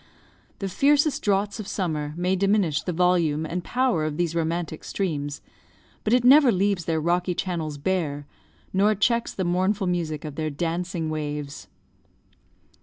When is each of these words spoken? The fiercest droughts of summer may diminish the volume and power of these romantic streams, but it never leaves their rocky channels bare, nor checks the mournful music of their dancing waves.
The 0.57 0.67
fiercest 0.67 1.21
droughts 1.21 1.59
of 1.59 1.67
summer 1.67 2.15
may 2.17 2.35
diminish 2.35 2.81
the 2.81 2.91
volume 2.91 3.45
and 3.45 3.63
power 3.63 4.03
of 4.03 4.17
these 4.17 4.33
romantic 4.33 4.83
streams, 4.83 5.43
but 6.03 6.11
it 6.11 6.23
never 6.23 6.51
leaves 6.51 6.85
their 6.85 6.99
rocky 6.99 7.35
channels 7.35 7.77
bare, 7.77 8.25
nor 8.73 8.95
checks 8.95 9.31
the 9.31 9.43
mournful 9.45 9.85
music 9.85 10.25
of 10.25 10.33
their 10.37 10.49
dancing 10.49 11.11
waves. 11.11 11.67